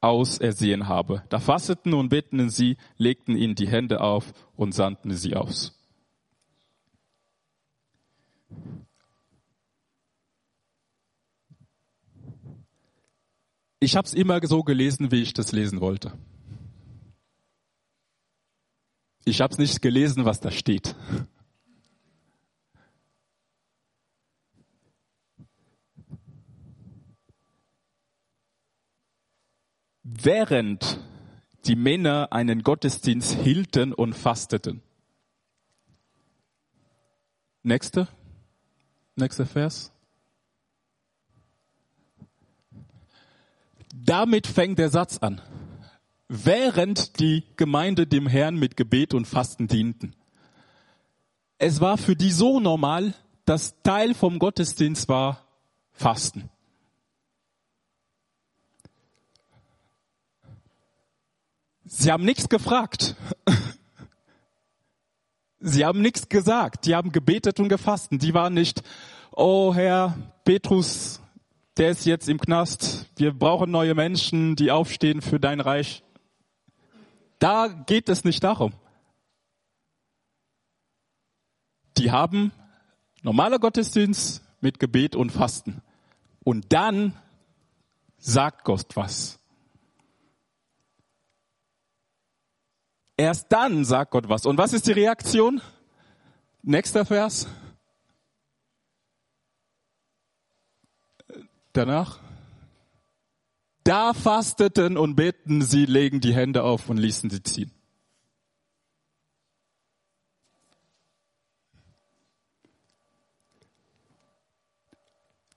[0.00, 1.24] ausersehen habe.
[1.28, 5.81] Da fasteten und beteten sie, legten ihnen die Hände auf und sandten sie aus.
[13.82, 16.12] Ich habe es immer so gelesen, wie ich das lesen wollte.
[19.24, 20.94] Ich habe es nicht gelesen, was da steht.
[30.04, 31.00] Während
[31.64, 34.80] die Männer einen Gottesdienst hielten und fasteten.
[37.64, 38.06] Nächste.
[39.16, 39.92] Nächster Vers.
[43.94, 45.40] Damit fängt der Satz an.
[46.28, 50.16] Während die Gemeinde dem Herrn mit Gebet und Fasten dienten.
[51.58, 55.46] Es war für die so normal, dass Teil vom Gottesdienst war
[55.92, 56.48] Fasten.
[61.84, 63.14] Sie haben nichts gefragt.
[65.62, 66.86] Sie haben nichts gesagt.
[66.86, 68.22] Die haben gebetet und gefastet.
[68.22, 68.82] Die waren nicht,
[69.30, 71.22] oh Herr, Petrus
[71.76, 73.06] der ist jetzt im Knast.
[73.16, 76.02] Wir brauchen neue Menschen, die aufstehen für dein Reich.
[77.38, 78.74] Da geht es nicht darum.
[81.96, 82.52] Die haben
[83.22, 85.82] normaler Gottesdienst mit Gebet und Fasten.
[86.44, 87.16] Und dann
[88.18, 89.40] sagt Gott was.
[93.16, 94.46] Erst dann sagt Gott was.
[94.46, 95.60] Und was ist die Reaktion?
[96.62, 97.46] Nächster Vers.
[101.72, 102.20] Danach?
[103.84, 107.72] Da fasteten und beten sie, legen die Hände auf und ließen sie ziehen.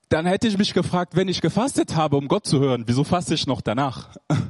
[0.08, 3.34] Dann hätte ich mich gefragt, wenn ich gefastet habe, um Gott zu hören, wieso faste
[3.34, 4.16] ich noch danach?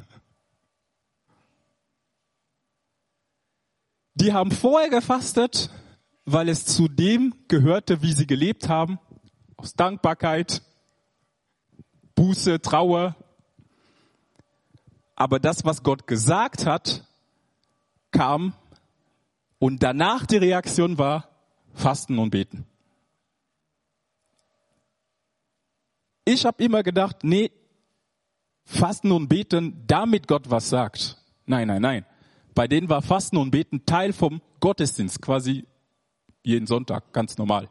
[4.17, 5.71] Die haben vorher gefastet,
[6.25, 8.99] weil es zu dem gehörte, wie sie gelebt haben,
[9.59, 10.63] aus Dankbarkeit,
[12.15, 13.15] Buße, Trauer.
[15.17, 17.05] Aber das, was Gott gesagt hat,
[18.11, 18.55] kam
[19.59, 21.29] und danach die Reaktion war
[21.75, 22.67] Fasten und Beten.
[26.25, 27.51] Ich habe immer gedacht, nee,
[28.65, 31.19] Fasten und Beten, damit Gott was sagt.
[31.45, 32.07] Nein, nein, nein.
[32.57, 35.67] Bei denen war Fasten und Beten Teil vom Gottesdienst, quasi
[36.43, 37.69] jeden Sonntag, ganz normal.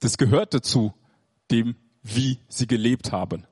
[0.00, 0.92] Das gehörte zu
[1.52, 3.46] dem wie sie gelebt haben.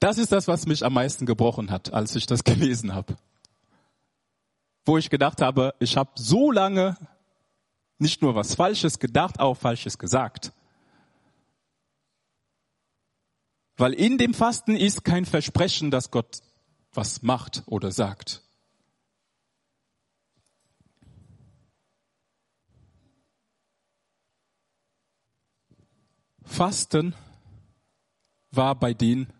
[0.00, 3.16] Das ist das, was mich am meisten gebrochen hat, als ich das gelesen habe.
[4.84, 6.96] Wo ich gedacht habe, ich habe so lange
[7.98, 10.52] nicht nur was Falsches gedacht, auch Falsches gesagt.
[13.76, 16.42] Weil in dem Fasten ist kein Versprechen, dass Gott
[16.92, 18.42] was macht oder sagt.
[26.44, 27.14] Fasten
[28.50, 29.32] war bei denen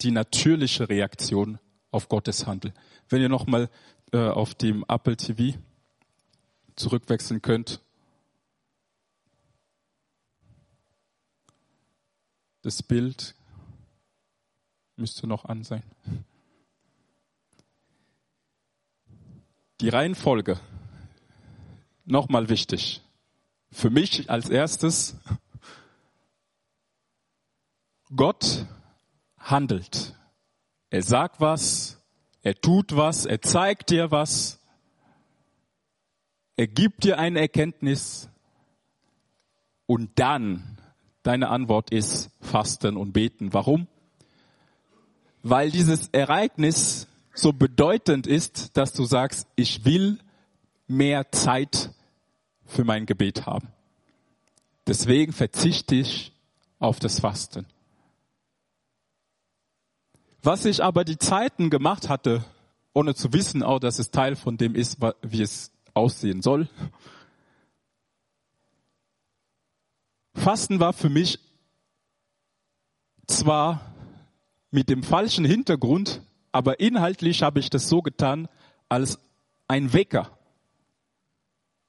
[0.00, 1.60] die natürliche Reaktion
[1.92, 2.74] auf Gottes Handel.
[3.08, 3.70] Wenn ihr nochmal
[4.12, 5.56] äh, auf dem Apple TV
[6.74, 7.80] zurückwechseln könnt,
[12.62, 13.36] das Bild
[14.96, 15.84] müsste noch an sein.
[19.82, 20.60] Die Reihenfolge,
[22.04, 23.02] nochmal wichtig.
[23.72, 25.16] Für mich als erstes,
[28.14, 28.64] Gott
[29.38, 30.14] handelt.
[30.90, 32.00] Er sagt was,
[32.42, 34.60] er tut was, er zeigt dir was,
[36.54, 38.28] er gibt dir eine Erkenntnis
[39.86, 40.78] und dann
[41.24, 43.52] deine Antwort ist Fasten und Beten.
[43.52, 43.88] Warum?
[45.42, 50.18] Weil dieses Ereignis so bedeutend ist, dass du sagst, ich will
[50.86, 51.90] mehr Zeit
[52.66, 53.68] für mein Gebet haben.
[54.86, 56.32] Deswegen verzichte ich
[56.78, 57.66] auf das Fasten.
[60.42, 62.44] Was ich aber die Zeiten gemacht hatte,
[62.94, 66.68] ohne zu wissen, auch, dass es Teil von dem ist, wie es aussehen soll.
[70.34, 71.38] Fasten war für mich
[73.26, 73.94] zwar
[74.70, 76.22] mit dem falschen Hintergrund,
[76.52, 78.48] aber inhaltlich habe ich das so getan
[78.88, 79.18] als
[79.68, 80.38] ein Wecker.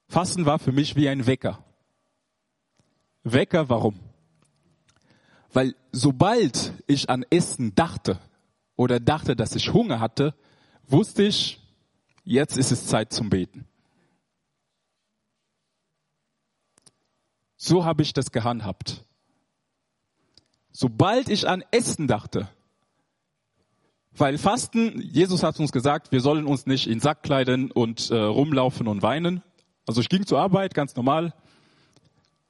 [0.08, 1.62] Fasten war für mich wie ein Wecker.
[3.22, 4.00] Wecker, warum?
[5.52, 8.18] Weil sobald ich an Essen dachte
[8.76, 10.34] oder dachte, dass ich Hunger hatte,
[10.86, 11.60] wusste ich,
[12.24, 13.66] jetzt ist es Zeit zum Beten.
[17.56, 19.04] So habe ich das gehandhabt.
[20.70, 22.48] Sobald ich an Essen dachte,
[24.16, 28.16] weil Fasten, Jesus hat uns gesagt, wir sollen uns nicht in Sack kleiden und äh,
[28.16, 29.42] rumlaufen und weinen.
[29.86, 31.34] Also ich ging zur Arbeit, ganz normal.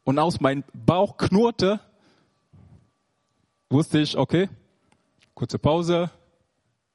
[0.04, 1.80] Und aus meinem Bauch knurrte,
[3.70, 4.48] wusste ich, okay,
[5.34, 6.10] kurze Pause,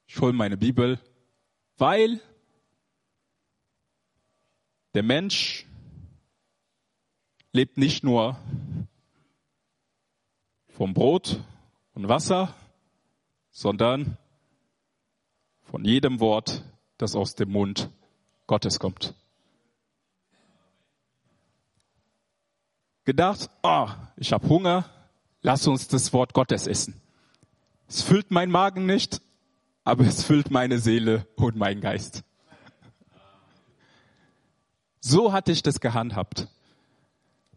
[0.08, 1.00] ich hole meine Bibel,
[1.78, 2.22] weil
[4.94, 5.66] der Mensch
[7.52, 8.38] lebt nicht nur
[10.70, 11.44] vom Brot
[11.94, 12.56] und Wasser,
[13.52, 14.18] sondern
[15.70, 16.64] von jedem Wort,
[16.98, 17.90] das aus dem Mund
[18.48, 19.14] Gottes kommt.
[23.06, 24.86] Gedacht, oh, ich habe Hunger,
[25.42, 27.00] lass uns das Wort Gottes essen.
[27.88, 29.22] Es füllt meinen Magen nicht,
[29.84, 32.24] aber es füllt meine Seele und meinen Geist.
[35.02, 36.48] So hatte ich das gehandhabt.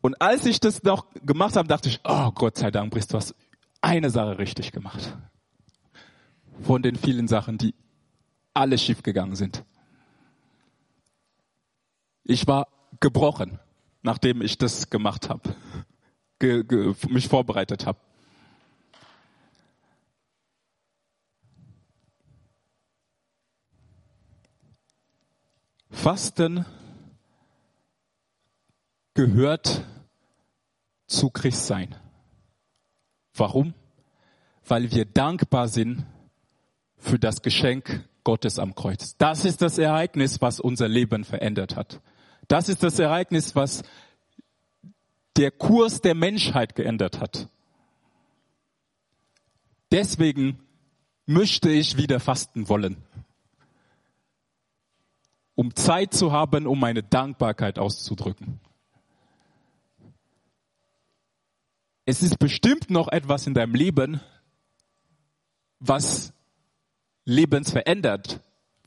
[0.02, 3.16] Und als ich das noch gemacht habe, dachte ich, oh Gott sei Dank, Brist, du
[3.16, 3.34] hast
[3.80, 5.16] eine Sache richtig gemacht.
[6.62, 7.74] Von den vielen Sachen, die
[8.54, 9.64] alle schief gegangen sind.
[12.24, 12.68] Ich war
[13.00, 13.58] gebrochen,
[14.02, 15.56] nachdem ich das gemacht habe,
[16.38, 17.98] ge, ge, mich vorbereitet habe.
[25.90, 26.64] Fasten
[29.14, 29.84] gehört
[31.06, 31.94] zu Christsein.
[33.34, 33.74] Warum?
[34.66, 36.04] Weil wir dankbar sind
[36.96, 39.16] für das Geschenk Gottes am Kreuz.
[39.16, 42.00] Das ist das Ereignis, was unser Leben verändert hat.
[42.48, 43.82] Das ist das Ereignis, was
[45.36, 47.48] der Kurs der Menschheit geändert hat.
[49.90, 50.58] Deswegen
[51.26, 52.96] möchte ich wieder fasten wollen,
[55.54, 58.60] um Zeit zu haben, um meine Dankbarkeit auszudrücken.
[62.04, 64.20] es ist bestimmt noch etwas in deinem Leben,
[65.78, 66.32] was
[67.24, 68.40] lebensverändert,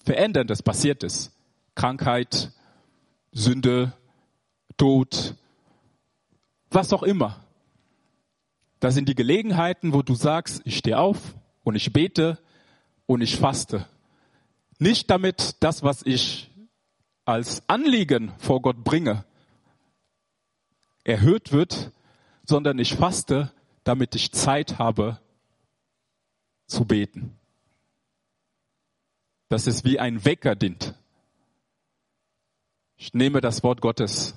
[0.04, 1.32] veränderndes passiert ist.
[1.76, 2.52] Krankheit,
[3.32, 3.94] Sünde,
[4.78, 5.36] Tod,
[6.70, 7.46] was auch immer.
[8.80, 11.18] Das sind die Gelegenheiten, wo du sagst, ich stehe auf
[11.64, 12.38] und ich bete
[13.06, 13.88] und ich faste.
[14.80, 16.52] Nicht damit das, was ich
[17.24, 19.24] als Anliegen vor Gott bringe,
[21.04, 21.92] erhöht wird,
[22.44, 23.52] sondern ich faste,
[23.84, 25.20] damit ich Zeit habe
[26.68, 27.38] zu beten.
[29.56, 30.94] Dass es wie ein Wecker dient.
[32.98, 34.36] Ich nehme das Wort Gottes.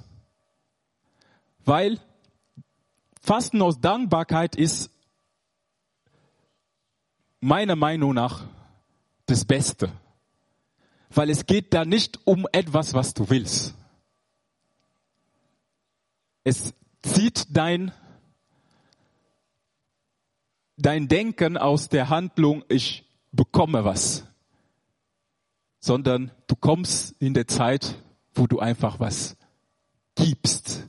[1.64, 1.98] Weil
[3.20, 4.92] Fasten aus Dankbarkeit ist
[7.40, 8.44] meiner Meinung nach
[9.26, 9.90] das Beste.
[11.10, 13.74] Weil es geht da nicht um etwas, was du willst.
[16.44, 17.90] Es zieht dein,
[20.76, 24.27] dein Denken aus der Handlung, ich bekomme was,
[25.80, 28.02] sondern du kommst in der Zeit,
[28.34, 29.36] wo du einfach was
[30.14, 30.88] gibst.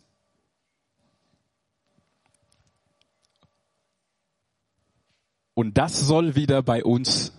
[5.54, 7.34] Und das soll wieder bei uns,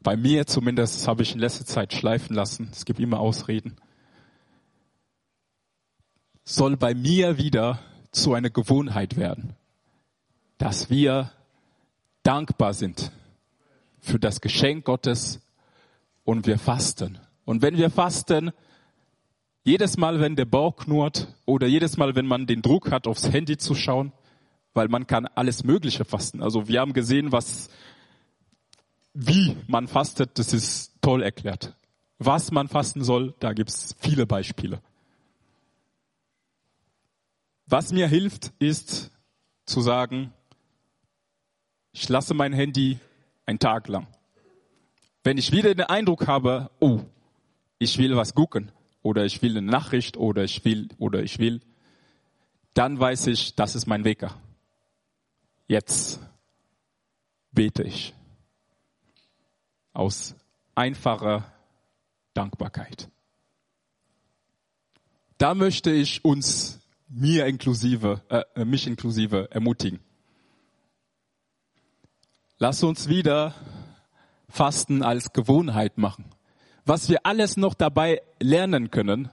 [0.00, 3.76] bei mir zumindest, das habe ich in letzter Zeit schleifen lassen, es gibt immer Ausreden,
[6.44, 7.80] soll bei mir wieder
[8.12, 9.54] zu einer Gewohnheit werden,
[10.58, 11.32] dass wir
[12.22, 13.10] dankbar sind
[14.00, 15.40] für das Geschenk Gottes
[16.28, 17.18] und wir fasten.
[17.46, 18.50] Und wenn wir fasten,
[19.64, 23.32] jedes Mal, wenn der Bauch knurrt oder jedes Mal, wenn man den Druck hat, aufs
[23.32, 24.12] Handy zu schauen,
[24.74, 26.42] weil man kann alles Mögliche fasten.
[26.42, 27.70] Also wir haben gesehen, was,
[29.14, 31.74] wie man fastet, das ist toll erklärt.
[32.18, 34.82] Was man fasten soll, da gibt's viele Beispiele.
[37.64, 39.10] Was mir hilft, ist
[39.64, 40.34] zu sagen,
[41.92, 42.98] ich lasse mein Handy
[43.46, 44.06] einen Tag lang.
[45.28, 47.00] Wenn ich wieder den Eindruck habe, oh,
[47.78, 48.72] ich will was gucken
[49.02, 51.60] oder ich will eine Nachricht oder ich will oder ich will,
[52.72, 54.34] dann weiß ich, das ist mein Wecker.
[55.66, 56.18] Jetzt
[57.52, 58.14] bete ich
[59.92, 60.34] aus
[60.74, 61.52] einfacher
[62.32, 63.10] Dankbarkeit.
[65.36, 70.00] Da möchte ich uns, mir inklusive, äh, mich inklusive ermutigen.
[72.56, 73.54] Lass uns wieder
[74.48, 76.24] Fasten als Gewohnheit machen.
[76.84, 79.30] Was wir alles noch dabei lernen können,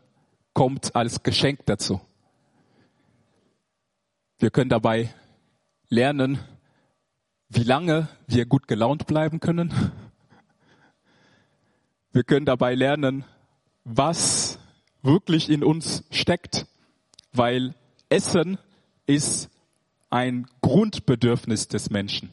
[0.54, 2.02] kommt als Geschenk dazu.
[4.40, 5.14] Wir können dabei
[5.90, 6.40] lernen,
[7.50, 9.74] wie lange wir gut gelaunt bleiben können.
[12.12, 13.24] Wir können dabei lernen,
[13.84, 14.60] was
[15.02, 16.66] wirklich in uns steckt,
[17.32, 17.76] weil
[18.10, 18.58] Essen
[19.06, 19.50] ist
[20.10, 22.32] ein Grundbedürfnis des Menschen.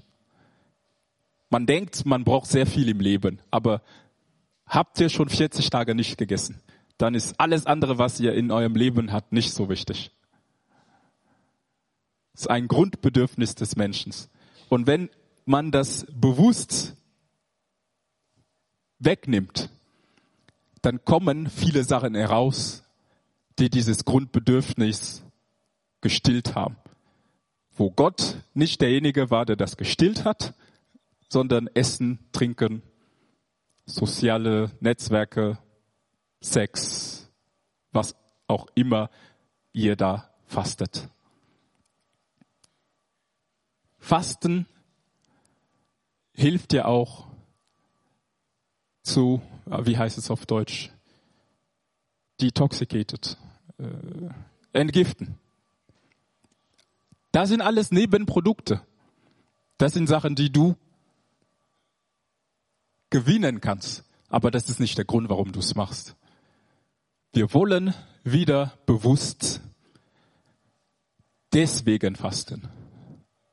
[1.52, 3.82] Man denkt, man braucht sehr viel im Leben, aber
[4.64, 6.62] habt ihr schon 40 Tage nicht gegessen,
[6.96, 10.12] dann ist alles andere, was ihr in eurem Leben habt, nicht so wichtig.
[12.32, 14.14] Es ist ein Grundbedürfnis des Menschen.
[14.70, 15.10] Und wenn
[15.44, 16.96] man das bewusst
[18.98, 19.68] wegnimmt,
[20.80, 22.82] dann kommen viele Sachen heraus,
[23.58, 25.22] die dieses Grundbedürfnis
[26.00, 26.76] gestillt haben.
[27.76, 30.54] Wo Gott nicht derjenige war, der das gestillt hat,
[31.32, 32.82] sondern Essen, Trinken,
[33.86, 35.56] soziale Netzwerke,
[36.42, 37.32] Sex,
[37.90, 38.14] was
[38.48, 39.08] auch immer
[39.72, 41.08] ihr da fastet.
[43.98, 44.66] Fasten
[46.34, 47.28] hilft dir auch
[49.02, 50.90] zu, wie heißt es auf Deutsch,
[52.42, 53.38] detoxicated,
[53.78, 55.38] äh, entgiften.
[57.30, 58.82] Das sind alles Nebenprodukte.
[59.78, 60.76] Das sind Sachen, die du
[63.12, 64.04] gewinnen kannst.
[64.28, 66.16] Aber das ist nicht der Grund, warum du es machst.
[67.32, 67.94] Wir wollen
[68.24, 69.60] wieder bewusst
[71.52, 72.68] deswegen fasten,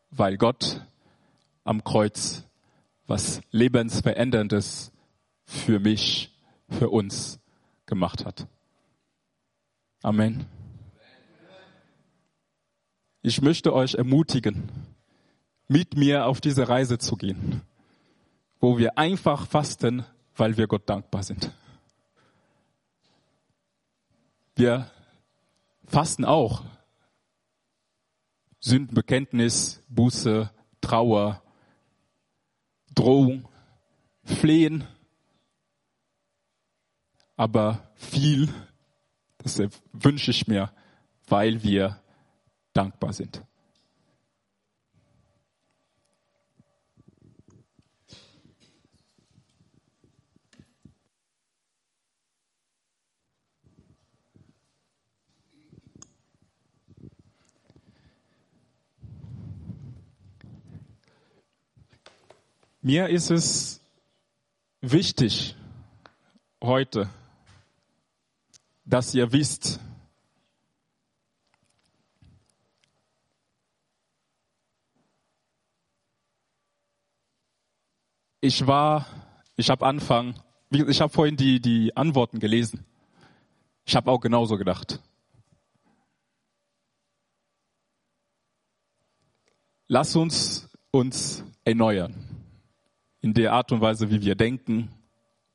[0.10, 0.82] weil Gott
[1.64, 2.43] am Kreuz
[3.05, 4.91] was lebensveränderndes
[5.45, 6.32] für mich,
[6.70, 7.39] für uns
[7.86, 8.47] gemacht hat.
[10.01, 10.45] Amen.
[13.22, 14.72] Ich möchte euch ermutigen,
[15.68, 17.64] mit mir auf diese Reise zu gehen
[18.60, 20.05] wo wir einfach fasten,
[20.36, 21.51] weil wir Gott dankbar sind.
[24.55, 24.89] Wir
[25.86, 26.64] fasten auch
[28.60, 30.51] Sündenbekenntnis, Buße,
[30.82, 31.41] Trauer,
[32.93, 33.47] Drohung,
[34.24, 34.84] Flehen,
[37.38, 38.53] aber viel,
[39.38, 39.62] das
[39.93, 40.74] wünsche ich mir,
[41.28, 42.01] weil wir
[42.74, 43.41] dankbar sind.
[62.91, 63.81] Mir ist es
[64.81, 65.55] wichtig
[66.59, 67.07] heute,
[68.83, 69.79] dass ihr wisst,
[78.41, 79.05] ich war,
[79.55, 80.33] ich habe Anfang,
[80.71, 82.87] ich habe vorhin die, die Antworten gelesen.
[83.85, 84.99] Ich habe auch genauso gedacht.
[89.87, 92.38] Lass uns uns erneuern
[93.22, 94.89] in der Art und Weise, wie wir denken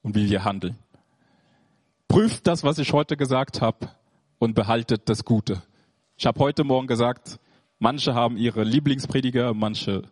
[0.02, 0.78] und wie wir handeln.
[2.08, 3.90] Prüft das, was ich heute gesagt habe
[4.38, 5.62] und behaltet das Gute.
[6.16, 7.40] Ich habe heute Morgen gesagt,
[7.78, 10.02] manche haben ihre Lieblingsprediger, manche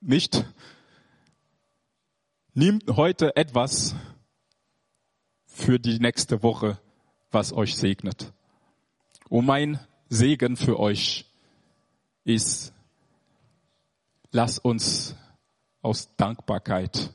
[0.00, 0.44] nicht.
[2.54, 3.94] Nehmt heute etwas
[5.46, 6.78] für die nächste Woche,
[7.30, 8.32] was euch segnet.
[9.28, 11.26] Und mein Segen für euch
[12.24, 12.72] ist,
[14.32, 15.16] lass uns
[15.82, 17.12] aus Dankbarkeit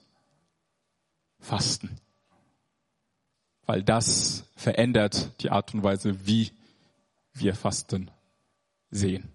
[1.40, 2.00] fasten.
[3.66, 6.52] Weil das verändert die Art und Weise, wie
[7.34, 8.12] wir Fasten
[8.90, 9.35] sehen.